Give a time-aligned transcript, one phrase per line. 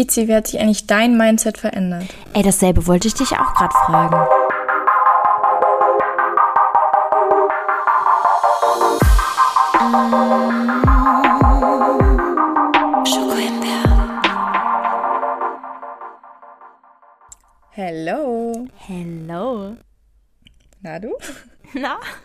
[0.00, 2.06] Tizi, wie hat sich eigentlich dein Mindset verändert?
[2.32, 4.16] Ey, dasselbe wollte ich dich auch gerade fragen.
[17.72, 18.66] Hello.
[18.86, 19.76] Hello.
[20.80, 21.14] Na du?
[21.74, 21.98] Na?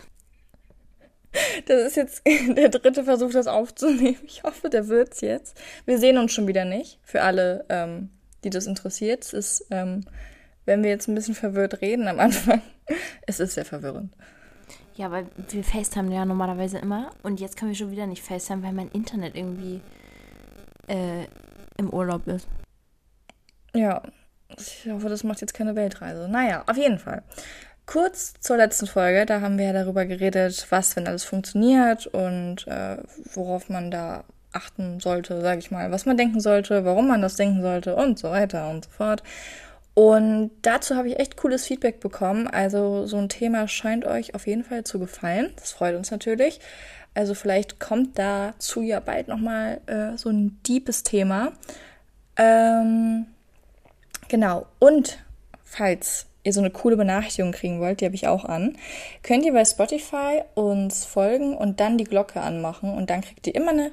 [1.66, 2.22] Das ist jetzt
[2.58, 4.20] der dritte Versuch, das aufzunehmen.
[4.26, 5.60] Ich hoffe, der wird's jetzt.
[5.86, 7.00] Wir sehen uns schon wieder nicht.
[7.04, 8.10] Für alle, ähm,
[8.44, 9.24] die das interessiert.
[9.24, 10.06] Es ist, ähm,
[10.66, 12.62] wenn wir jetzt ein bisschen verwirrt reden am Anfang,
[13.26, 14.14] es ist sehr verwirrend.
[14.96, 17.12] Ja, weil wir FaceTime ja normalerweise immer.
[17.24, 19.82] Und jetzt können wir schon wieder nicht FaceTime, weil mein Internet irgendwie
[20.88, 21.26] äh,
[21.78, 22.48] im Urlaub ist.
[23.74, 24.02] Ja,
[24.58, 26.30] ich hoffe, das macht jetzt keine Weltreise.
[26.30, 27.24] Naja, auf jeden Fall.
[27.86, 32.68] Kurz zur letzten Folge, da haben wir ja darüber geredet, was, wenn alles funktioniert und
[32.68, 32.98] äh,
[33.34, 37.36] worauf man da achten sollte, sage ich mal, was man denken sollte, warum man das
[37.36, 39.22] denken sollte und so weiter und so fort.
[39.94, 42.48] Und dazu habe ich echt cooles Feedback bekommen.
[42.48, 45.54] Also so ein Thema scheint euch auf jeden Fall zu gefallen.
[45.58, 46.60] Das freut uns natürlich.
[47.14, 51.54] Also vielleicht kommt dazu ja bald nochmal äh, so ein deepes Thema.
[52.36, 53.28] Ähm,
[54.28, 54.66] genau.
[54.80, 55.20] Und
[55.64, 58.78] falls ihr so eine coole Benachrichtigung kriegen wollt, die habe ich auch an,
[59.24, 63.56] könnt ihr bei Spotify uns folgen und dann die Glocke anmachen und dann kriegt ihr
[63.56, 63.92] immer eine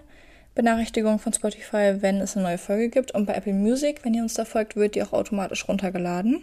[0.54, 3.12] Benachrichtigung von Spotify, wenn es eine neue Folge gibt.
[3.12, 6.42] Und bei Apple Music, wenn ihr uns da folgt, wird die auch automatisch runtergeladen.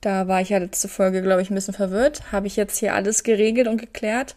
[0.00, 2.32] Da war ich ja letzte Folge, glaube ich, ein bisschen verwirrt.
[2.32, 4.36] Habe ich jetzt hier alles geregelt und geklärt.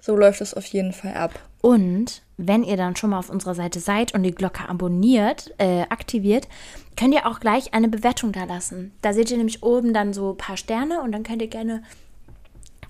[0.00, 1.32] So läuft es auf jeden Fall ab.
[1.62, 5.82] Und wenn ihr dann schon mal auf unserer Seite seid und die Glocke abonniert, äh,
[5.82, 6.46] aktiviert,
[6.96, 8.92] könnt ihr auch gleich eine Bewertung da lassen.
[9.02, 11.82] Da seht ihr nämlich oben dann so ein paar Sterne und dann könnt ihr gerne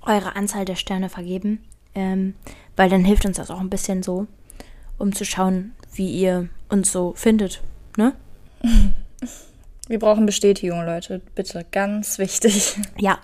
[0.02, 1.64] eure Anzahl der Sterne vergeben.
[1.94, 2.34] Ähm,
[2.76, 4.26] weil dann hilft uns das auch ein bisschen so,
[4.98, 7.62] um zu schauen, wie ihr uns so findet.
[7.96, 8.14] Ne?
[9.86, 11.20] Wir brauchen Bestätigung, Leute.
[11.34, 12.76] Bitte, ganz wichtig.
[12.98, 13.18] Ja.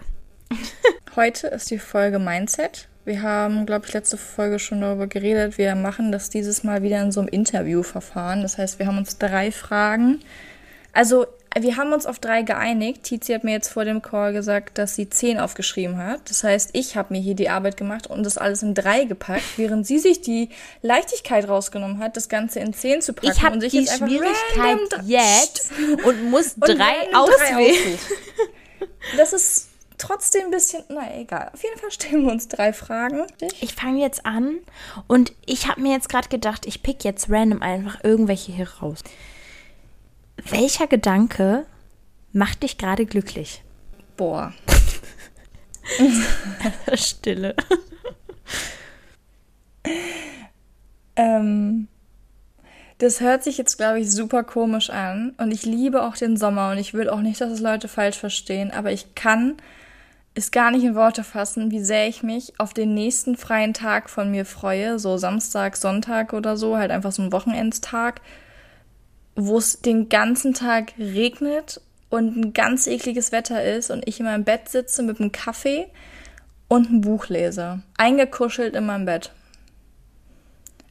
[1.17, 2.89] Heute ist die Folge Mindset.
[3.05, 5.59] Wir haben, glaube ich, letzte Folge schon darüber geredet.
[5.59, 8.43] Wir machen das dieses Mal wieder in so einem Interviewverfahren.
[8.43, 10.21] Das heißt, wir haben uns drei Fragen.
[10.93, 11.27] Also,
[11.59, 13.03] wir haben uns auf drei geeinigt.
[13.03, 16.31] Tizi hat mir jetzt vor dem Call gesagt, dass sie zehn aufgeschrieben hat.
[16.31, 19.43] Das heißt, ich habe mir hier die Arbeit gemacht und das alles in drei gepackt,
[19.57, 20.51] während sie sich die
[20.83, 23.33] Leichtigkeit rausgenommen hat, das Ganze in zehn zu packen.
[23.33, 25.73] Ich habe die jetzt Schwierigkeit jetzt
[26.05, 27.99] und muss und drei auswählen.
[29.17, 31.51] Das ist trotzdem ein bisschen, na egal.
[31.53, 33.27] Auf jeden Fall stellen wir uns drei Fragen.
[33.61, 34.59] Ich fange jetzt an
[35.09, 39.01] und ich habe mir jetzt gerade gedacht, ich pick jetzt random einfach irgendwelche hier raus.
[40.49, 41.67] Welcher Gedanke
[42.33, 43.63] macht dich gerade glücklich?
[44.17, 44.53] Boah.
[46.95, 47.55] Stille.
[51.17, 51.89] Ähm,
[52.99, 55.35] das hört sich jetzt, glaube ich, super komisch an.
[55.39, 58.19] Und ich liebe auch den Sommer und ich will auch nicht, dass es Leute falsch
[58.19, 58.71] verstehen.
[58.71, 59.57] Aber ich kann
[60.35, 64.11] es gar nicht in Worte fassen, wie sehr ich mich auf den nächsten freien Tag
[64.11, 64.99] von mir freue.
[64.99, 68.21] So Samstag, Sonntag oder so, halt einfach so ein Wochenendstag,
[69.47, 74.27] wo es den ganzen Tag regnet und ein ganz ekliges Wetter ist und ich in
[74.27, 75.87] meinem Bett sitze mit einem Kaffee
[76.69, 77.83] und ein Buch lese.
[77.97, 79.33] Eingekuschelt in meinem Bett.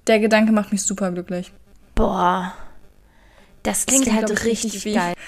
[0.08, 1.52] Der Gedanke macht mich super glücklich.
[1.96, 2.54] Boah.
[3.64, 5.14] Das klingt, klingt, halt ich, richtig, wie- geil.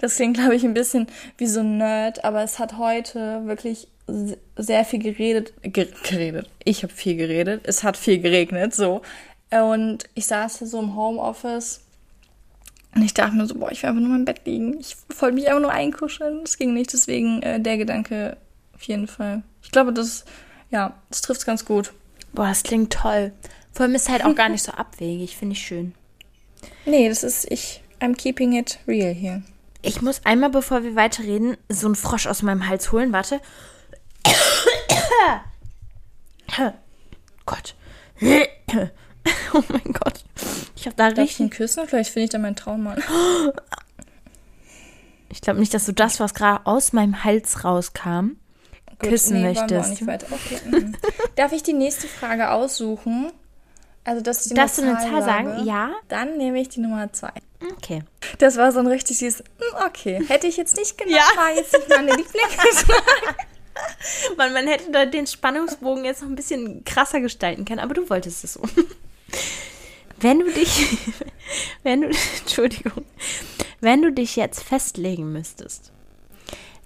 [0.00, 1.06] Das klingt, glaube ich, ein bisschen
[1.36, 3.86] wie so ein Nerd, aber es hat heute wirklich
[4.56, 5.52] sehr viel geredet.
[5.62, 6.50] Ge geredet.
[6.64, 7.60] Ich habe viel geredet.
[7.64, 9.02] Es hat viel geregnet, so.
[9.52, 11.80] Und ich saß hier so im Homeoffice
[12.94, 14.78] und ich dachte mir so, boah, ich will einfach nur meinem Bett liegen.
[14.80, 16.40] Ich wollte mich einfach nur einkuscheln.
[16.42, 18.36] Das ging nicht, deswegen äh, der Gedanke
[18.74, 19.42] auf jeden Fall.
[19.62, 20.24] Ich glaube, das,
[20.70, 21.92] ja, das trifft ganz gut.
[22.32, 23.32] Boah, das klingt toll.
[23.72, 25.94] Vor allem ist halt auch gar nicht so abwegig, finde ich schön.
[26.86, 27.82] Nee, das ist ich.
[28.00, 29.42] I'm keeping it real hier.
[29.82, 33.12] Ich muss einmal, bevor wir weiterreden, so einen Frosch aus meinem Hals holen.
[33.12, 33.40] Warte.
[37.46, 37.74] Gott.
[39.54, 40.24] Oh mein Gott.
[40.78, 41.50] Ich habe da Darf ich ihn richtig.
[41.58, 41.88] küssen?
[41.88, 43.02] Vielleicht finde ich dann meinen Traummann.
[45.30, 48.38] Ich glaube nicht, dass du das, was gerade aus meinem Hals rauskam,
[48.98, 50.32] Gut, küssen nee, wollen wir auch möchtest.
[50.32, 50.58] Okay.
[50.70, 50.96] mhm.
[51.36, 53.30] Darf ich die nächste Frage aussuchen?
[54.04, 55.48] Also, dass ich dir Darfst du eine Zahl Zahl sagen?
[55.50, 55.62] sage?
[55.64, 55.90] Ja?
[56.08, 57.32] Dann nehme ich die Nummer zwei.
[57.76, 58.04] Okay.
[58.38, 60.24] Das war so ein richtig süßes, mm, okay.
[60.28, 61.24] Hätte ich jetzt nicht genau, Ja.
[61.36, 63.36] war jetzt nicht meine Lieblingsfrage.
[64.36, 68.08] Man, man hätte da den Spannungsbogen jetzt noch ein bisschen krasser gestalten können, aber du
[68.10, 68.62] wolltest es so.
[70.20, 70.86] Wenn du dich,
[71.82, 72.08] wenn du,
[72.40, 73.04] Entschuldigung,
[73.80, 75.92] wenn du dich jetzt festlegen müsstest,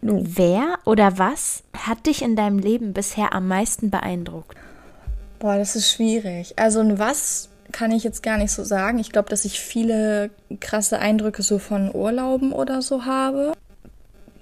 [0.03, 4.57] wer oder was hat dich in deinem Leben bisher am meisten beeindruckt?
[5.39, 6.55] Boah, das ist schwierig.
[6.57, 8.99] Also, ein was kann ich jetzt gar nicht so sagen.
[8.99, 10.31] Ich glaube, dass ich viele
[10.61, 13.55] krasse Eindrücke so von Urlauben oder so habe.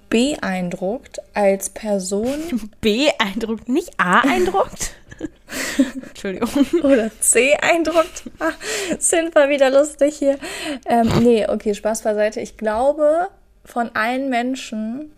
[0.09, 2.69] Beeindruckt als Person.
[2.81, 4.93] Beeindruckt, nicht A-eindruckt?
[6.07, 6.49] Entschuldigung.
[6.83, 8.23] Oder C-eindruckt.
[8.39, 8.51] Ah,
[8.99, 10.37] sind wir wieder lustig hier.
[10.85, 12.39] Ähm, nee, okay, Spaß beiseite.
[12.39, 13.29] Ich glaube,
[13.65, 15.11] von allen Menschen,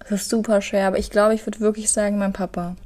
[0.00, 2.76] das ist super schwer, aber ich glaube, ich würde wirklich sagen, mein Papa.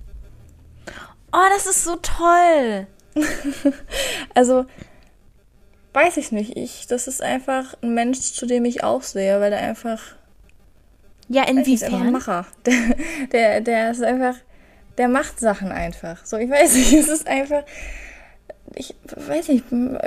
[1.32, 2.86] Oh, das ist so toll.
[4.34, 4.64] also,
[5.92, 6.56] weiß ich nicht.
[6.56, 10.00] Ich, das ist einfach ein Mensch, zu dem ich auch sehe, weil er einfach.
[11.28, 12.18] Ja, inwiefern?
[12.64, 12.96] Der,
[13.32, 14.36] der, der ist einfach.
[14.98, 16.26] Der macht Sachen einfach.
[16.26, 17.62] So, ich weiß nicht, es ist einfach.
[18.74, 19.64] Ich weiß nicht,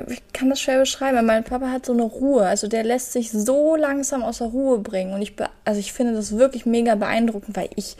[0.07, 1.25] ich kann das schwer beschreiben.
[1.25, 2.45] Mein Papa hat so eine Ruhe.
[2.45, 5.13] Also der lässt sich so langsam aus der Ruhe bringen.
[5.13, 5.33] Und ich,
[5.65, 7.97] also ich finde das wirklich mega beeindruckend, weil ich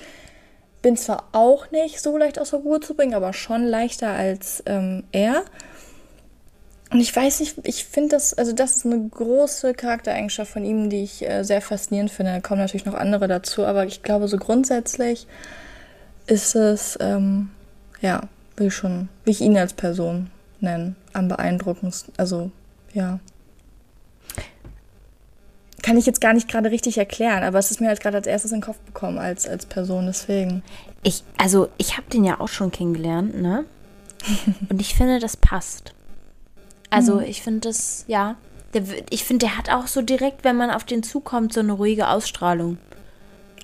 [0.81, 4.63] bin zwar auch nicht so leicht aus der Ruhe zu bringen, aber schon leichter als
[4.67, 5.43] ähm, er.
[6.91, 10.89] Und ich weiß nicht, ich finde das, also das ist eine große Charaktereigenschaft von ihm,
[10.89, 12.33] die ich äh, sehr faszinierend finde.
[12.33, 15.25] Da kommen natürlich noch andere dazu, aber ich glaube, so grundsätzlich
[16.31, 17.49] ist es, ähm,
[18.01, 18.21] ja,
[18.57, 20.29] will ich schon, will ich ihn als Person
[20.59, 22.13] nennen, am beeindruckendsten.
[22.17, 22.51] Also,
[22.93, 23.19] ja
[25.81, 28.27] kann ich jetzt gar nicht gerade richtig erklären, aber es ist mir halt gerade als
[28.27, 30.63] erstes in den Kopf bekommen als, als Person, deswegen.
[31.03, 33.65] Ich, also ich habe den ja auch schon kennengelernt, ne?
[34.69, 35.93] Und ich finde, das passt.
[36.89, 37.23] Also mhm.
[37.23, 38.35] ich finde das, ja,
[38.73, 41.73] der, ich finde, der hat auch so direkt, wenn man auf den zukommt, so eine
[41.73, 42.77] ruhige Ausstrahlung.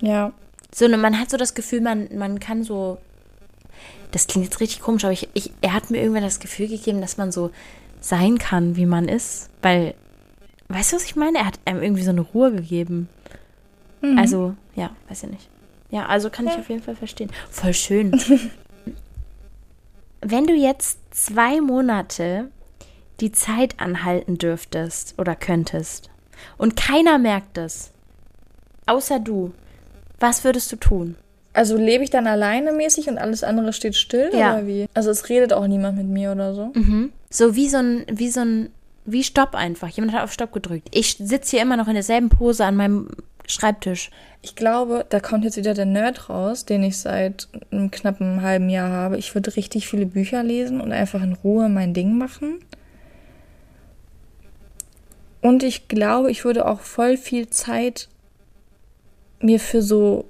[0.00, 0.32] Ja.
[0.74, 2.98] So eine, man hat so das Gefühl, man, man kann so,
[4.10, 7.00] das klingt jetzt richtig komisch, aber ich, ich, er hat mir irgendwann das Gefühl gegeben,
[7.00, 7.50] dass man so
[8.00, 9.94] sein kann, wie man ist, weil
[10.68, 11.38] Weißt du, was ich meine?
[11.38, 13.08] Er hat einem irgendwie so eine Ruhe gegeben.
[14.02, 14.18] Mhm.
[14.18, 15.48] Also, ja, weiß ich nicht.
[15.90, 16.52] Ja, also kann ja.
[16.52, 17.30] ich auf jeden Fall verstehen.
[17.50, 18.12] Voll schön.
[20.20, 22.50] Wenn du jetzt zwei Monate
[23.20, 26.10] die Zeit anhalten dürftest oder könntest
[26.58, 27.90] und keiner merkt es,
[28.86, 29.52] außer du,
[30.20, 31.16] was würdest du tun?
[31.52, 34.54] Also lebe ich dann alleine mäßig und alles andere steht still ja.
[34.54, 34.86] oder wie?
[34.94, 36.70] Also es redet auch niemand mit mir oder so?
[36.74, 37.12] Mhm.
[37.30, 38.70] So wie so ein, wie so ein
[39.04, 39.88] wie Stopp einfach.
[39.88, 40.88] Jemand hat auf Stopp gedrückt.
[40.92, 43.08] Ich sitze hier immer noch in derselben Pose an meinem
[43.46, 44.10] Schreibtisch.
[44.42, 48.68] Ich glaube, da kommt jetzt wieder der Nerd raus, den ich seit einem knappen halben
[48.68, 49.16] Jahr habe.
[49.16, 52.60] Ich würde richtig viele Bücher lesen und einfach in Ruhe mein Ding machen.
[55.40, 58.08] Und ich glaube, ich würde auch voll viel Zeit
[59.40, 60.24] mir für so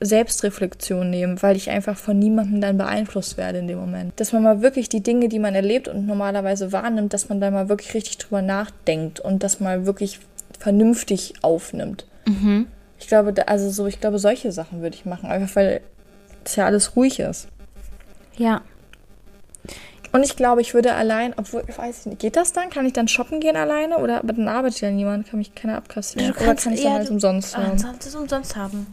[0.00, 4.18] Selbstreflexion nehmen, weil ich einfach von niemandem dann beeinflusst werde in dem Moment.
[4.18, 7.50] Dass man mal wirklich die Dinge, die man erlebt und normalerweise wahrnimmt, dass man da
[7.50, 10.20] mal wirklich richtig drüber nachdenkt und das mal wirklich
[10.58, 12.06] vernünftig aufnimmt.
[12.26, 12.66] Mhm.
[12.98, 15.80] Ich glaube, also so, ich glaube, solche Sachen würde ich machen, einfach weil
[16.44, 17.48] es ja alles ruhig ist.
[18.36, 18.62] Ja.
[20.12, 22.70] Und ich glaube, ich würde allein, obwohl, ich weiß nicht, geht das dann?
[22.70, 23.98] Kann ich dann shoppen gehen alleine?
[23.98, 26.30] Oder aber dann arbeitet ja niemand, kann mich keiner abkassieren.
[26.30, 27.72] Oder kann ich dann alles umsonst haben?
[27.72, 28.86] Ansonsten umsonst haben.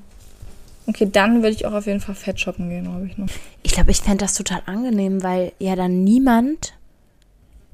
[0.86, 3.28] Okay, dann würde ich auch auf jeden Fall fett shoppen gehen, glaube ich noch.
[3.64, 6.74] Ich glaube, ich fände das total angenehm, weil ja dann niemand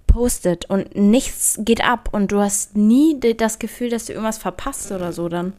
[0.08, 4.92] postet und nichts geht ab und du hast nie das Gefühl, dass du irgendwas verpasst
[4.92, 5.54] oder so dann.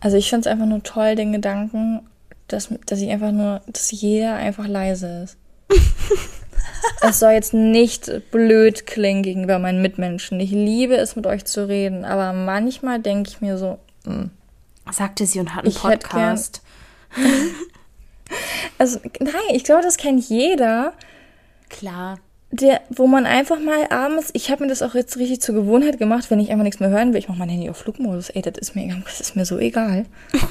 [0.00, 2.00] Also ich finde es einfach nur toll, den Gedanken,
[2.48, 5.36] dass, dass ich einfach nur, dass jeder einfach leise ist.
[7.02, 10.40] es soll jetzt nicht blöd klingen gegenüber meinen Mitmenschen.
[10.40, 14.30] Ich liebe es, mit euch zu reden, aber manchmal denke ich mir so, mh, hm,
[14.92, 16.62] Sagte sie und hat einen ich Podcast.
[18.78, 20.92] also, nein, ich glaube, das kennt jeder.
[21.68, 22.18] Klar.
[22.50, 25.98] Der, wo man einfach mal abends, ich habe mir das auch jetzt richtig zur Gewohnheit
[25.98, 28.30] gemacht, wenn ich einfach nichts mehr hören will, ich mache mein Handy auf Flugmodus.
[28.30, 30.06] Ey, das ist mir, das ist mir so egal.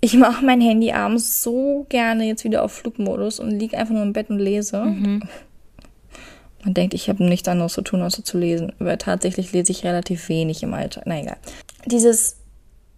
[0.00, 4.02] ich mache mein Handy abends so gerne jetzt wieder auf Flugmodus und liege einfach nur
[4.02, 4.84] im Bett und lese.
[4.84, 5.22] Mhm.
[6.64, 8.72] Man denkt, ich habe nichts anderes zu tun, außer zu lesen.
[8.80, 11.04] Aber tatsächlich lese ich relativ wenig im Alltag.
[11.06, 11.36] Na egal.
[11.86, 12.36] Dieses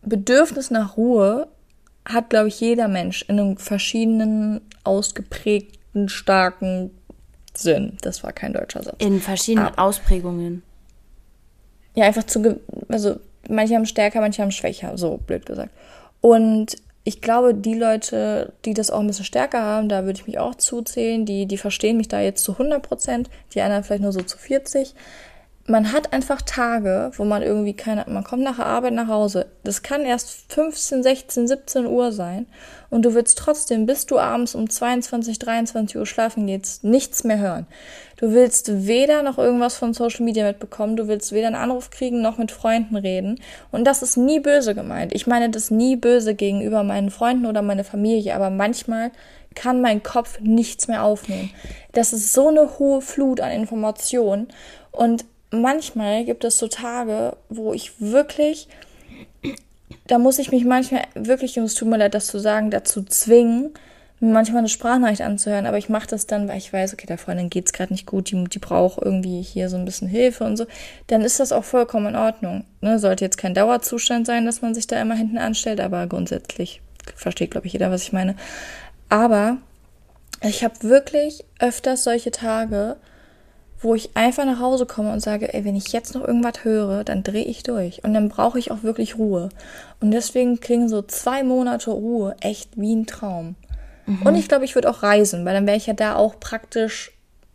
[0.02, 1.48] Bedürfnis nach Ruhe
[2.06, 6.90] hat, glaube ich, jeder Mensch in einem verschiedenen, ausgeprägten, starken
[7.54, 7.98] Sinn.
[8.00, 8.96] Das war kein deutscher Satz.
[8.98, 10.62] In verschiedenen Aber, Ausprägungen.
[11.94, 15.70] Ja, einfach zu, also manche haben stärker, manche haben schwächer, so blöd gesagt.
[16.20, 20.26] Und ich glaube, die Leute, die das auch ein bisschen stärker haben, da würde ich
[20.26, 24.02] mich auch zuzählen, die, die verstehen mich da jetzt zu 100 Prozent, die anderen vielleicht
[24.02, 24.94] nur so zu 40.
[25.66, 29.46] man hat einfach Tage, wo man irgendwie keine, man kommt nach der Arbeit nach Hause.
[29.64, 32.46] Das kann erst 15, 16, 17 Uhr sein.
[32.90, 37.38] Und du willst trotzdem, bis du abends um 22, 23 Uhr schlafen gehst, nichts mehr
[37.38, 37.66] hören.
[38.20, 42.20] Du willst weder noch irgendwas von Social Media mitbekommen, du willst weder einen Anruf kriegen
[42.20, 43.40] noch mit Freunden reden.
[43.72, 45.14] Und das ist nie böse gemeint.
[45.14, 49.10] Ich meine das nie böse gegenüber meinen Freunden oder meiner Familie, aber manchmal
[49.54, 51.50] kann mein Kopf nichts mehr aufnehmen.
[51.92, 54.48] Das ist so eine hohe Flut an Informationen.
[54.92, 58.68] Und manchmal gibt es so Tage, wo ich wirklich,
[60.06, 63.02] da muss ich mich manchmal wirklich, und es tut mir leid, das zu sagen, dazu
[63.02, 63.72] zwingen,
[64.20, 67.48] manchmal eine Sprachnachricht anzuhören, aber ich mache das dann, weil ich weiß, okay, der Freundin
[67.48, 70.66] geht's gerade nicht gut, die, die braucht irgendwie hier so ein bisschen Hilfe und so,
[71.06, 72.64] dann ist das auch vollkommen in Ordnung.
[72.82, 72.98] Ne?
[72.98, 76.82] Sollte jetzt kein Dauerzustand sein, dass man sich da immer hinten anstellt, aber grundsätzlich
[77.16, 78.36] versteht, glaube ich, jeder, was ich meine.
[79.08, 79.56] Aber
[80.42, 82.96] ich habe wirklich öfters solche Tage,
[83.80, 87.04] wo ich einfach nach Hause komme und sage, ey, wenn ich jetzt noch irgendwas höre,
[87.04, 88.04] dann drehe ich durch.
[88.04, 89.48] Und dann brauche ich auch wirklich Ruhe.
[90.00, 93.56] Und deswegen klingen so zwei Monate Ruhe echt wie ein Traum.
[94.10, 94.22] Mhm.
[94.26, 97.12] Und ich glaube, ich würde auch reisen, weil dann wäre ich ja da auch praktisch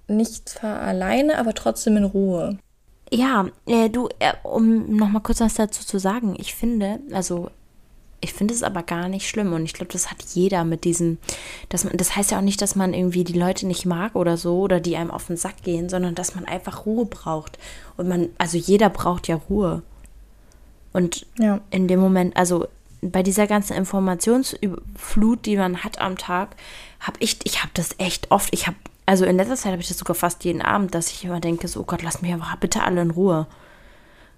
[0.08, 2.58] nicht zwar alleine, aber trotzdem in Ruhe.
[3.12, 7.50] Ja, äh, du, äh, um nochmal kurz was dazu zu sagen, ich finde, also
[8.22, 11.18] ich finde es aber gar nicht schlimm und ich glaube, das hat jeder mit diesem,
[11.70, 14.38] dass man, das heißt ja auch nicht, dass man irgendwie die Leute nicht mag oder
[14.38, 17.60] so oder die einem auf den Sack gehen, sondern dass man einfach Ruhe braucht.
[17.98, 19.84] Und man, also jeder braucht ja Ruhe.
[20.94, 21.60] Und ja.
[21.70, 22.68] in dem Moment, also
[23.12, 26.56] bei dieser ganzen Informationsflut, die man hat am Tag,
[27.00, 29.88] habe ich, ich habe das echt oft, ich habe, also in letzter Zeit habe ich
[29.88, 32.56] das sogar fast jeden Abend, dass ich immer denke, so, oh Gott, lass mich einfach
[32.58, 33.48] bitte alle in Ruhe.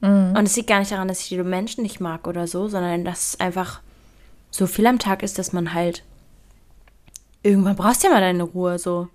[0.02, 0.36] Mhm.
[0.38, 3.06] Und es liegt gar nicht daran, dass ich die Menschen nicht mag oder so, sondern
[3.06, 3.82] dass es einfach
[4.52, 6.04] so viel am Tag ist, dass man halt
[7.44, 9.08] irgendwann brauchst du ja mal deine Ruhe so.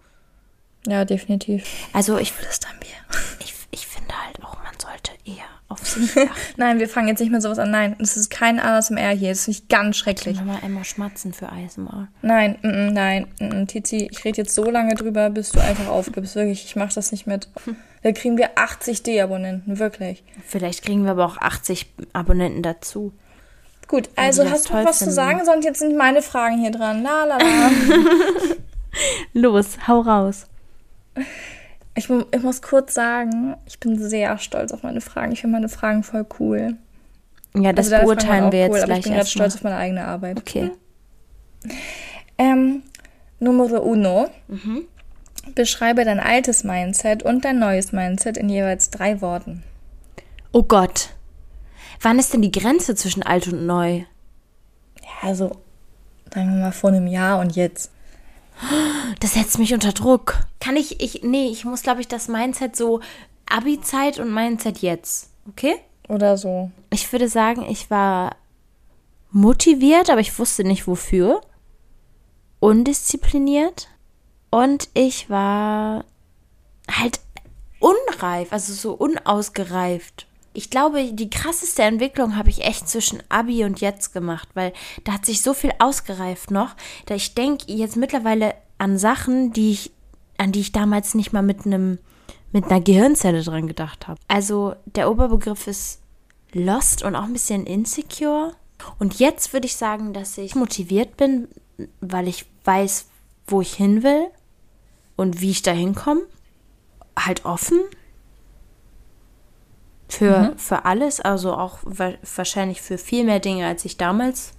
[0.86, 1.64] Ja, definitiv.
[1.92, 3.18] Also ich flüstern wir.
[3.40, 6.54] Ich, ich finde halt auch, man sollte eher auf sich achten.
[6.56, 7.70] Nein, wir fangen jetzt nicht mit sowas an.
[7.70, 9.30] Nein, es ist kein ASMR hier.
[9.30, 10.36] Das finde ich ganz schrecklich.
[10.36, 12.08] Ich mal einmal schmatzen für ASMR.
[12.22, 15.88] Nein, mm, mm, nein, mm, Tizi, ich rede jetzt so lange drüber, bis du einfach
[15.88, 16.34] aufgibst.
[16.34, 17.48] Wirklich, ich mache das nicht mit.
[18.02, 20.24] Da kriegen wir 80 D-Abonnenten, wirklich.
[20.46, 23.12] Vielleicht kriegen wir aber auch 80 Abonnenten dazu.
[23.88, 25.44] Gut, also hast du was zu sagen?
[25.44, 27.02] Sonst jetzt sind meine Fragen hier dran.
[27.02, 27.70] La la la.
[29.32, 30.46] Los, hau raus.
[31.94, 35.32] Ich, ich, muss kurz sagen, ich bin sehr stolz auf meine Fragen.
[35.32, 36.76] Ich finde meine Fragen voll cool.
[37.54, 38.98] Ja, das also, beurteilen wir jetzt cool, gleich.
[39.00, 40.38] ich bin gerade stolz auf meine eigene Arbeit.
[40.38, 40.70] Okay.
[42.38, 42.82] Ähm,
[43.40, 44.30] Numero uno.
[44.48, 44.84] Mhm.
[45.54, 49.62] Beschreibe dein altes Mindset und dein neues Mindset in jeweils drei Worten.
[50.52, 51.10] Oh Gott.
[52.00, 54.04] Wann ist denn die Grenze zwischen alt und neu?
[55.02, 55.56] Ja, also,
[56.32, 57.90] sagen wir mal vor einem Jahr und jetzt.
[59.20, 60.46] Das setzt mich unter Druck.
[60.60, 63.00] Kann ich, ich, nee, ich muss, glaube ich, das Mindset so
[63.46, 65.30] Abi-Zeit und Mindset jetzt.
[65.48, 65.76] Okay?
[66.08, 66.70] Oder so.
[66.90, 68.36] Ich würde sagen, ich war
[69.30, 71.40] motiviert, aber ich wusste nicht wofür.
[72.60, 73.88] Undiszipliniert.
[74.50, 76.04] Und ich war
[76.90, 77.20] halt
[77.80, 80.26] unreif, also so unausgereift.
[80.54, 84.72] Ich glaube, die krasseste Entwicklung habe ich echt zwischen Abi und jetzt gemacht, weil
[85.04, 89.72] da hat sich so viel ausgereift noch, da ich denke jetzt mittlerweile an Sachen, die
[89.72, 89.92] ich,
[90.36, 91.98] an die ich damals nicht mal mit einem,
[92.52, 94.20] mit einer Gehirnzelle dran gedacht habe.
[94.28, 96.00] Also der Oberbegriff ist
[96.52, 98.54] lost und auch ein bisschen insecure.
[98.98, 101.48] Und jetzt würde ich sagen, dass ich motiviert bin,
[102.00, 103.06] weil ich weiß,
[103.46, 104.26] wo ich hin will
[105.16, 106.22] und wie ich da hinkomme.
[107.16, 107.80] Halt offen
[110.12, 110.58] für, mhm.
[110.58, 114.52] für alles, also auch wahrscheinlich für viel mehr Dinge, als ich damals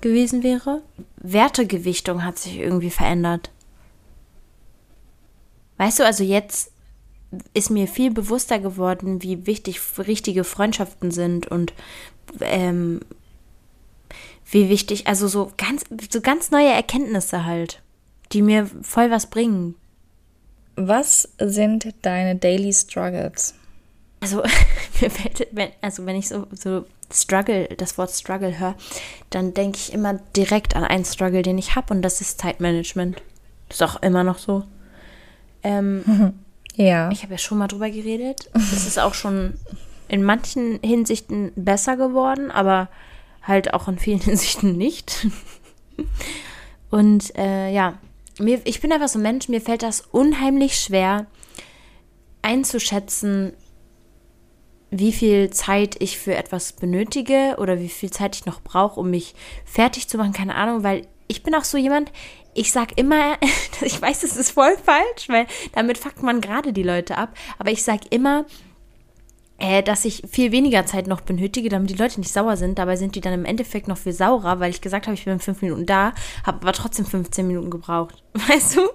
[0.00, 0.82] gewesen wäre.
[1.16, 3.50] Wertegewichtung hat sich irgendwie verändert.
[5.76, 6.72] Weißt du, also jetzt
[7.52, 11.74] ist mir viel bewusster geworden, wie wichtig richtige Freundschaften sind und
[12.40, 13.00] ähm,
[14.50, 17.82] wie wichtig, also so ganz, so ganz neue Erkenntnisse halt,
[18.32, 19.74] die mir voll was bringen.
[20.76, 23.54] Was sind deine Daily Struggles?
[24.20, 24.42] Also,
[25.00, 28.74] mir fällt, wenn, also wenn ich so, so Struggle, das Wort Struggle höre,
[29.30, 33.22] dann denke ich immer direkt an einen Struggle, den ich habe und das ist Zeitmanagement.
[33.68, 34.64] Ist auch immer noch so.
[35.62, 36.34] Ähm,
[36.74, 37.10] ja.
[37.10, 38.50] Ich habe ja schon mal drüber geredet.
[38.54, 39.54] Es ist auch schon
[40.08, 42.88] in manchen Hinsichten besser geworden, aber
[43.42, 45.26] halt auch in vielen Hinsichten nicht.
[46.90, 47.98] Und äh, ja,
[48.38, 51.26] mir, ich bin einfach so ein Mensch, mir fällt das unheimlich schwer
[52.42, 53.52] einzuschätzen,
[54.90, 59.10] wie viel Zeit ich für etwas benötige oder wie viel Zeit ich noch brauche, um
[59.10, 62.10] mich fertig zu machen, keine Ahnung, weil ich bin auch so jemand,
[62.54, 63.36] ich sag immer,
[63.80, 67.70] ich weiß, das ist voll falsch, weil damit fuckt man gerade die Leute ab, aber
[67.70, 68.46] ich sag immer,
[69.58, 72.78] hä, dass ich viel weniger Zeit noch benötige, damit die Leute nicht sauer sind.
[72.78, 75.34] Dabei sind die dann im Endeffekt noch viel saurer, weil ich gesagt habe, ich bin
[75.34, 76.12] in fünf Minuten da,
[76.44, 78.22] habe aber trotzdem 15 Minuten gebraucht.
[78.32, 78.88] Weißt du?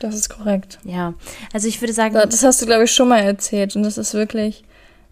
[0.00, 0.78] Das ist korrekt.
[0.84, 1.12] Ja,
[1.52, 2.14] also ich würde sagen.
[2.14, 4.64] Das hast du, glaube ich, schon mal erzählt und das ist wirklich.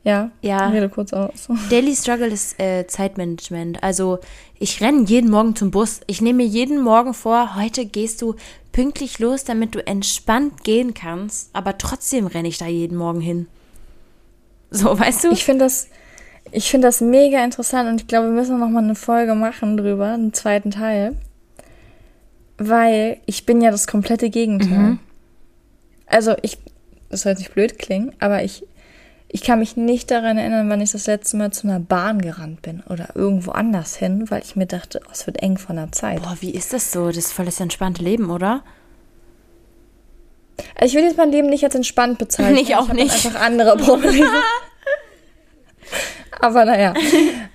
[0.07, 0.69] Ja, ja.
[0.69, 1.49] rede kurz aus.
[1.71, 3.83] Daily Struggle ist äh, Zeitmanagement.
[3.83, 4.21] Also
[4.57, 6.01] ich renne jeden Morgen zum Bus.
[6.07, 8.37] Ich nehme mir jeden Morgen vor, heute gehst du
[8.71, 11.51] pünktlich los, damit du entspannt gehen kannst.
[11.55, 13.49] Aber trotzdem renne ich da jeden Morgen hin.
[14.71, 15.33] So, weißt du?
[15.33, 15.89] Ich finde das,
[16.53, 19.77] ich finde das mega interessant und ich glaube, wir müssen noch mal eine Folge machen
[19.77, 21.17] drüber, einen zweiten Teil.
[22.59, 24.79] Weil ich bin ja das komplette Gegenteil.
[24.79, 24.99] Mhm.
[26.07, 26.59] Also ich,
[27.11, 28.65] das soll jetzt nicht blöd klingen, aber ich
[29.29, 32.63] ich kann mich nicht daran erinnern, wann ich das letzte Mal zu einer Bahn gerannt
[32.63, 35.93] bin oder irgendwo anders hin, weil ich mir dachte, oh, es wird eng von der
[35.93, 36.23] Zeit.
[36.23, 37.09] Boah, wie ist das so?
[37.09, 38.63] Das ist voll das entspannte Leben, oder?
[40.75, 42.57] Also ich will jetzt mein Leben nicht als entspannt bezeichnen.
[42.61, 43.13] Ich auch nicht.
[43.13, 44.31] einfach andere Probleme.
[46.41, 46.95] Aber naja.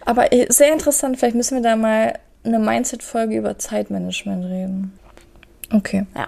[0.06, 5.00] Aber sehr interessant, vielleicht müssen wir da mal eine Mindset-Folge über Zeitmanagement reden.
[5.72, 6.06] Okay.
[6.16, 6.28] Ja.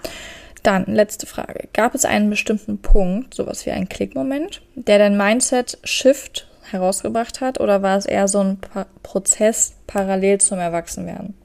[0.63, 1.67] Dann, letzte Frage.
[1.73, 7.81] Gab es einen bestimmten Punkt, sowas wie einen Klickmoment, der dein Mindset-Shift herausgebracht hat oder
[7.81, 11.35] war es eher so ein pa Prozess parallel zum Erwachsenwerden?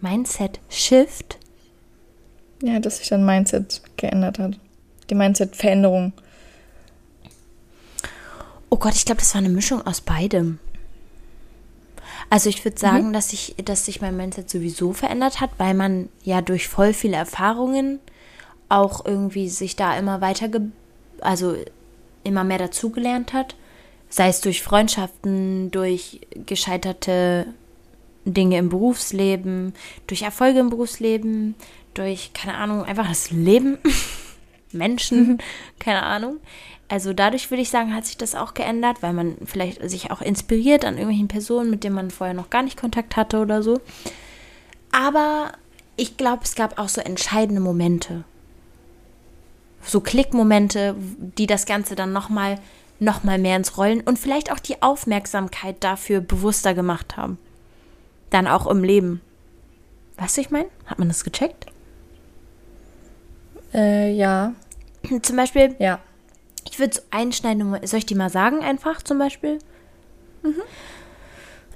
[0.00, 1.38] Mindset-Shift?
[2.62, 4.58] Ja, dass sich dein Mindset geändert hat.
[5.10, 6.14] Die Mindset-Veränderung.
[8.70, 10.58] Oh Gott, ich glaube, das war eine Mischung aus beidem.
[12.30, 13.12] Also ich würde sagen, mhm.
[13.12, 17.16] dass, ich, dass sich mein Mindset sowieso verändert hat, weil man ja durch voll viele
[17.16, 18.00] Erfahrungen
[18.72, 20.48] auch irgendwie sich da immer weiter,
[21.20, 21.54] also
[22.24, 23.54] immer mehr dazugelernt hat.
[24.08, 27.46] Sei es durch Freundschaften, durch gescheiterte
[28.24, 29.74] Dinge im Berufsleben,
[30.06, 31.54] durch Erfolge im Berufsleben,
[31.92, 33.76] durch, keine Ahnung, einfach das Leben,
[34.72, 35.38] Menschen,
[35.78, 36.38] keine Ahnung.
[36.88, 40.22] Also dadurch würde ich sagen, hat sich das auch geändert, weil man vielleicht sich auch
[40.22, 43.80] inspiriert an irgendwelchen Personen, mit denen man vorher noch gar nicht Kontakt hatte oder so.
[44.92, 45.52] Aber
[45.96, 48.24] ich glaube, es gab auch so entscheidende Momente.
[49.84, 50.94] So Klickmomente,
[51.38, 52.58] die das Ganze dann nochmal
[53.00, 57.36] noch mal mehr ins Rollen und vielleicht auch die Aufmerksamkeit dafür bewusster gemacht haben.
[58.30, 59.20] Dann auch im Leben.
[60.18, 60.68] Weißt du, ich meine?
[60.86, 61.66] Hat man das gecheckt?
[63.74, 64.54] Äh, ja.
[65.22, 65.98] Zum Beispiel, Ja.
[66.70, 69.58] ich würde so einschneiden, soll ich die mal sagen einfach zum Beispiel?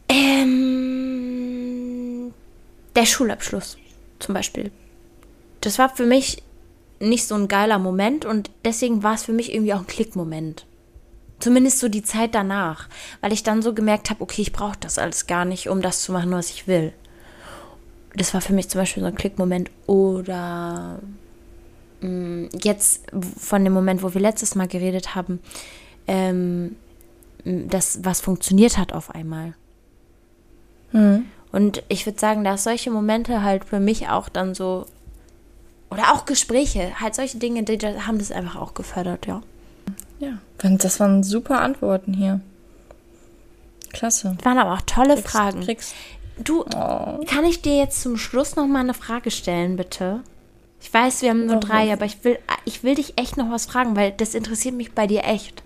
[0.08, 2.32] Ähm,
[2.94, 3.78] der Schulabschluss
[4.20, 4.70] zum Beispiel.
[5.60, 6.42] Das war für mich
[7.00, 10.66] nicht so ein geiler Moment und deswegen war es für mich irgendwie auch ein Klickmoment.
[11.38, 12.88] Zumindest so die Zeit danach,
[13.20, 16.02] weil ich dann so gemerkt habe, okay, ich brauche das alles gar nicht, um das
[16.02, 16.92] zu machen, was ich will.
[18.14, 19.70] Das war für mich zum Beispiel so ein Klickmoment.
[19.86, 21.00] Oder
[22.00, 23.04] mh, jetzt
[23.38, 25.40] von dem Moment, wo wir letztes Mal geredet haben,
[26.06, 26.76] ähm,
[27.44, 29.52] das, was funktioniert hat auf einmal.
[30.92, 31.26] Hm.
[31.52, 34.86] Und ich würde sagen, dass solche Momente halt für mich auch dann so,
[35.90, 39.42] oder auch Gespräche, halt solche Dinge, die haben das einfach auch gefördert, ja.
[40.18, 40.38] Ja.
[40.58, 42.40] Das waren super Antworten hier.
[43.92, 44.36] Klasse.
[44.42, 45.60] Waren aber auch tolle Kriegst- Fragen.
[45.62, 45.94] Kriegst,
[46.38, 47.24] Du, oh.
[47.26, 50.20] kann ich dir jetzt zum Schluss noch mal eine Frage stellen, bitte?
[50.82, 51.60] Ich weiß, wir haben nur Warum?
[51.68, 54.92] drei, aber ich will, ich will dich echt noch was fragen, weil das interessiert mich
[54.92, 55.62] bei dir echt.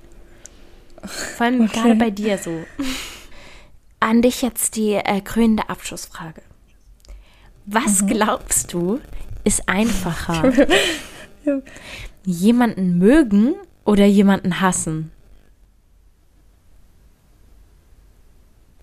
[1.05, 1.73] Vor allem Okay.
[1.81, 2.53] gerade bei dir so.
[3.99, 6.41] An dich jetzt die äh, krönende Abschlussfrage.
[7.67, 7.75] Mhm.
[7.75, 9.01] Was glaubst du,
[9.45, 10.53] ist einfacher?
[12.25, 15.11] jemanden mögen oder jemanden hassen?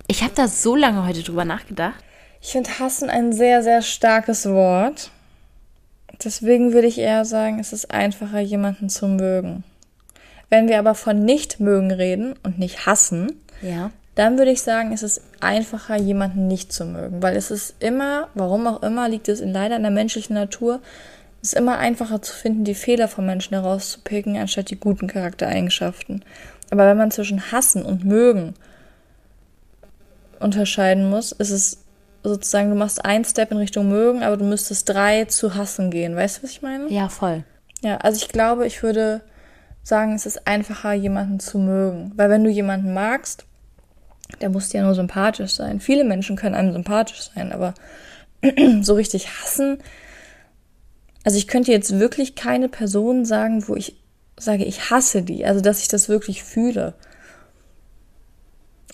[0.08, 2.04] Ich habe da so lange heute drüber nachgedacht.
[2.42, 5.12] Ich finde hassen ein sehr, sehr starkes Wort.
[6.24, 9.64] Deswegen würde ich eher sagen, es ist einfacher, jemanden zu mögen.
[10.50, 13.92] Wenn wir aber von nicht mögen reden und nicht hassen, Ja.
[14.18, 17.22] Dann würde ich sagen, es ist einfacher, jemanden nicht zu mögen.
[17.22, 20.82] Weil es ist immer, warum auch immer, liegt es in, leider in der menschlichen Natur,
[21.44, 26.26] es ist immer einfacher zu finden, die Fehler von Menschen herauszupicken, anstatt die guten Charaktereigenschaften.
[26.72, 28.56] Aber wenn man zwischen hassen und mögen
[30.40, 31.84] unterscheiden muss, ist es
[32.24, 36.16] sozusagen, du machst einen Step in Richtung mögen, aber du müsstest drei zu hassen gehen.
[36.16, 36.90] Weißt du, was ich meine?
[36.90, 37.44] Ja, voll.
[37.84, 39.22] Ja, also ich glaube, ich würde
[39.84, 42.14] sagen, es ist einfacher, jemanden zu mögen.
[42.16, 43.46] Weil wenn du jemanden magst,
[44.42, 45.80] der muss ja nur sympathisch sein.
[45.80, 47.74] Viele Menschen können einem sympathisch sein, aber
[48.82, 49.80] so richtig hassen.
[51.24, 53.96] Also ich könnte jetzt wirklich keine Person sagen, wo ich
[54.38, 55.46] sage, ich hasse die.
[55.46, 56.94] Also dass ich das wirklich fühle.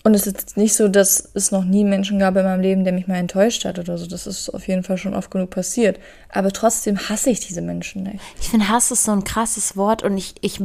[0.02, 2.92] Und es ist nicht so, dass es noch nie Menschen gab in meinem Leben, der
[2.92, 4.06] mich mal enttäuscht hat oder so.
[4.06, 5.98] Das ist auf jeden Fall schon oft genug passiert.
[6.28, 8.20] Aber trotzdem hasse ich diese Menschen nicht.
[8.38, 10.60] Ich finde, Hass ist so ein krasses Wort und ich, ich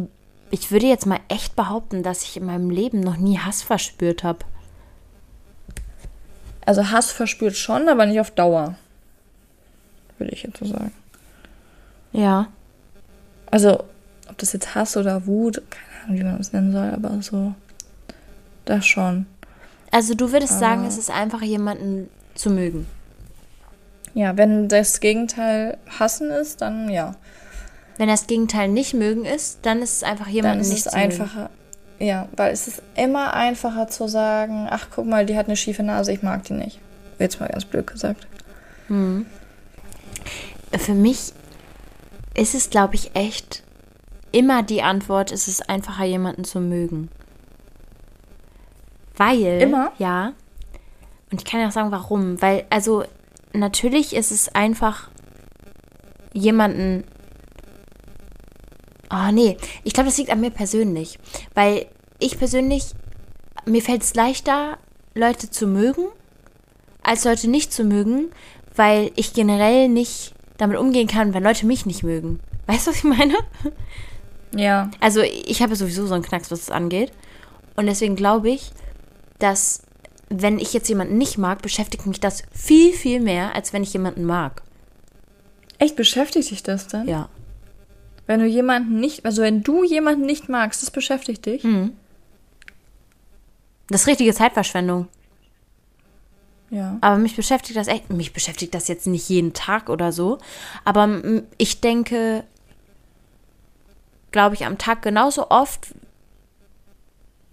[0.51, 4.23] ich würde jetzt mal echt behaupten, dass ich in meinem Leben noch nie Hass verspürt
[4.23, 4.39] habe.
[6.69, 8.75] Also Hass verspürt schon, aber nicht auf Dauer.
[10.19, 10.91] Würde ich jetzt so sagen.
[12.12, 12.49] Ja.
[13.49, 13.86] Also,
[14.29, 17.55] ob das jetzt Hass oder Wut, keine Ahnung, wie man das nennen soll, aber so.
[18.65, 19.25] Das schon.
[19.89, 22.86] Also du würdest sagen, es ist einfach jemanden zu mögen.
[24.13, 27.15] Ja, wenn das Gegenteil hassen ist, dann ja.
[27.97, 30.91] Wenn das Gegenteil nicht mögen ist, dann ist es einfach Dann jemanden ist nicht es
[30.91, 31.49] zu mögen.
[31.99, 35.83] Ja, weil es ist immer einfacher zu sagen, ach guck mal, die hat eine schiefe
[35.83, 36.79] Nase, ich mag die nicht.
[37.19, 38.27] Jetzt mal ganz blöd gesagt.
[38.88, 41.33] Für mich
[42.33, 43.63] ist es, glaube ich, echt
[44.31, 47.09] immer die Antwort, es ist einfacher, jemanden zu mögen.
[49.15, 49.62] Weil.
[49.62, 49.91] Immer?
[49.97, 50.33] Ja.
[51.31, 52.41] Und ich kann ja auch sagen, warum.
[52.41, 53.03] Weil, also,
[53.53, 55.09] natürlich ist es einfach
[56.33, 57.03] jemanden.
[59.11, 59.57] Oh, nee.
[59.83, 61.17] Ich glaube, das liegt an mir persönlich.
[61.55, 61.87] Weil
[62.19, 62.93] ich persönlich,
[63.65, 64.77] mir fällt es leichter,
[65.15, 66.07] Leute zu mögen,
[67.01, 68.31] als Leute nicht zu mögen,
[68.75, 72.39] weil ich generell nicht damit umgehen kann, wenn Leute mich nicht mögen.
[72.67, 73.35] Weißt du, was ich meine?
[74.55, 74.91] Ja.
[74.99, 77.11] Also ich habe sowieso so einen Knacks, was das angeht.
[77.75, 78.71] Und deswegen glaube ich,
[79.39, 79.83] dass
[80.29, 83.93] wenn ich jetzt jemanden nicht mag, beschäftigt mich das viel, viel mehr, als wenn ich
[83.93, 84.61] jemanden mag.
[85.79, 87.07] Echt beschäftigt dich das denn?
[87.07, 87.29] Ja.
[88.29, 91.65] Wenn du jemanden nicht, also wenn du jemanden nicht magst, das beschäftigt dich?
[93.87, 95.07] Das ist richtige Zeitverschwendung.
[96.69, 96.99] Ja.
[97.01, 98.11] Aber mich beschäftigt das echt.
[98.11, 100.37] Mich beschäftigt das jetzt nicht jeden Tag oder so.
[100.85, 101.09] Aber
[101.57, 102.43] ich denke,
[104.29, 105.95] glaube ich, am Tag genauso oft,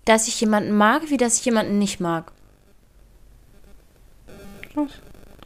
[0.04, 2.32] dass ich jemanden mag, wie dass ich jemanden nicht mag.
[4.74, 4.90] Krass.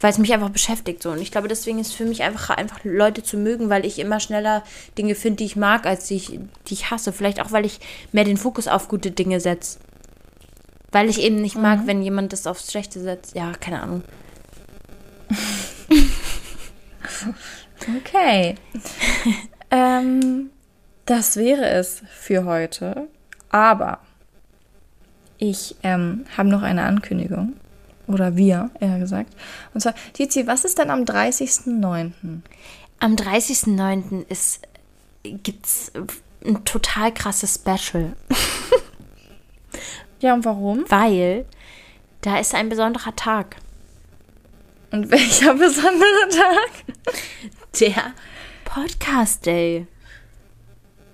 [0.01, 1.11] Weil es mich einfach beschäftigt so.
[1.11, 3.99] Und ich glaube, deswegen ist es für mich einfach, einfach Leute zu mögen, weil ich
[3.99, 4.65] immer schneller
[4.97, 7.13] Dinge finde, die ich mag, als die ich, die ich hasse.
[7.13, 7.81] Vielleicht auch, weil ich
[8.13, 9.79] mehr den Fokus auf gute Dinge setze.
[10.91, 13.35] Weil ich eben nicht mag, wenn jemand das aufs Schlechte setzt.
[13.35, 14.03] Ja, keine Ahnung.
[17.99, 18.57] Okay.
[19.71, 20.51] ähm,
[21.07, 23.09] das wäre es für heute.
[23.51, 24.01] Aber
[25.39, 27.55] ich ähm, habe noch eine Ankündigung.
[28.11, 29.33] Oder wir, eher gesagt.
[29.73, 32.13] Und zwar, Tizi, was ist denn am 30.09.?
[32.99, 34.27] Am 30.09.
[34.29, 34.63] ist
[35.23, 35.93] gibt's
[36.45, 38.17] ein total krasses Special,
[40.21, 40.85] Ja, und warum?
[40.89, 41.47] weil
[42.23, 43.57] da ist ein besonderer Tag.
[44.91, 46.71] Und welcher besondere Tag?
[47.79, 48.13] Der
[48.65, 49.87] Podcast Day.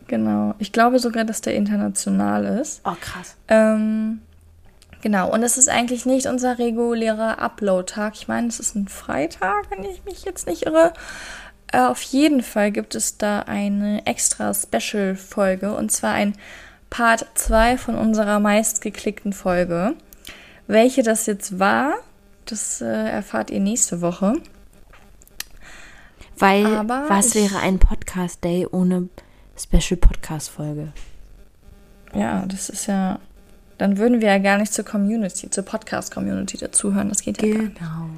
[0.09, 0.55] Genau.
[0.59, 2.81] Ich glaube sogar, dass der international ist.
[2.85, 3.37] Oh, krass.
[3.49, 4.23] Ähm,
[5.07, 5.33] genau.
[5.33, 8.15] Und es ist eigentlich nicht unser regulärer Upload-Tag.
[8.17, 10.95] Ich meine, es ist ein Freitag, wenn ich mich jetzt nicht irre.
[11.73, 15.77] Äh, auf jeden Fall gibt es da eine extra Special-Folge.
[15.77, 16.37] Und zwar ein
[16.91, 19.95] Part 2 von unserer meistgeklickten Folge.
[20.67, 21.95] Welche das jetzt war,
[22.45, 24.35] das äh, erfahrt ihr nächste Woche.
[26.37, 29.09] Weil Aber was wäre ein Podcast Day ohne
[29.57, 30.93] Special Podcast Folge?
[32.13, 33.21] Ja, das ist ja.
[33.79, 37.09] Dann würden wir ja gar nicht zur Community, zur Podcast-Community dazuhören.
[37.11, 37.79] Das geht ja gar nicht.
[37.79, 38.11] Genau.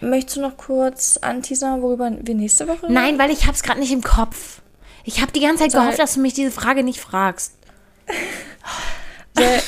[0.00, 2.94] Möchtest du noch kurz anteasern, worüber wir nächste Woche reden?
[2.94, 4.60] Nein, weil ich hab's gerade nicht im Kopf.
[5.04, 7.54] Ich habe die ganze Zeit Soll- gehofft, dass du mich diese Frage nicht fragst.
[9.36, 9.60] Soll,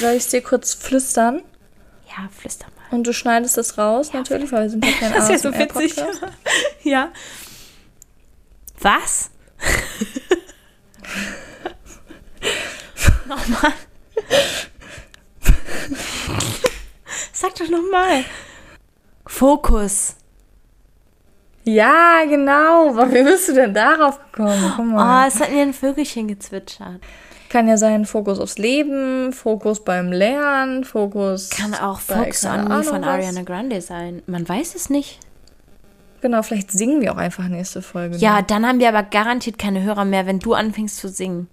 [0.00, 1.42] soll ich es dir kurz flüstern?
[2.08, 2.96] Ja, flüster mal.
[2.96, 6.22] Und du schneidest es raus, natürlich, weil wir sind ja kein ASMR-Podcast.
[6.82, 7.10] ja.
[8.80, 9.30] Was?
[13.28, 13.72] nochmal.
[17.32, 18.24] Sag doch nochmal.
[19.26, 20.16] Fokus.
[21.64, 22.90] Ja, genau.
[22.90, 24.72] Aber wie bist du denn darauf gekommen?
[24.76, 25.28] Guck Oh, mal.
[25.28, 27.00] es hat mir ein Vögelchen gezwitschert.
[27.50, 31.50] Kann ja sein, Fokus aufs Leben, Fokus beim Lernen, Fokus.
[31.50, 33.04] Kann auch keine on Me von.
[33.04, 34.22] Ariana Grande sein.
[34.26, 35.18] Man weiß es nicht.
[36.20, 38.16] Genau, vielleicht singen wir auch einfach nächste Folge.
[38.16, 41.48] Ja, dann haben wir aber garantiert keine Hörer mehr, wenn du anfängst zu singen.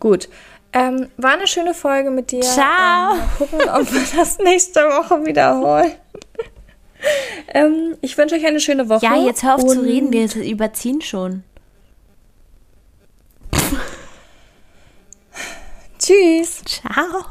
[0.00, 0.28] Gut.
[0.76, 2.42] Ähm, war eine schöne Folge mit dir.
[2.42, 3.14] Ciao.
[3.14, 5.92] Ähm, mal gucken, ob wir das nächste Woche wiederholen.
[7.48, 9.06] ähm, ich wünsche euch eine schöne Woche.
[9.06, 11.44] Ja, jetzt hör auf zu reden, wir überziehen schon.
[15.98, 16.62] Tschüss.
[16.66, 17.24] Ciao.